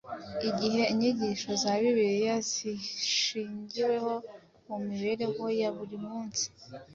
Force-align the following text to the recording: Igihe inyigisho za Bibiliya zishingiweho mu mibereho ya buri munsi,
Igihe 0.49 0.81
inyigisho 0.91 1.49
za 1.61 1.71
Bibiliya 1.81 2.35
zishingiweho 2.49 4.13
mu 4.67 4.77
mibereho 4.85 5.43
ya 5.59 5.69
buri 5.77 5.97
munsi, 6.07 6.45